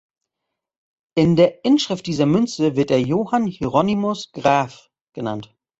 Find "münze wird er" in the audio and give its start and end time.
2.25-2.99